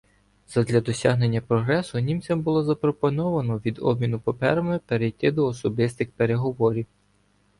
[0.47, 6.85] Задля досягнення прогресу німцям було запропоновано від обміну паперами перейти до особистих переговорів.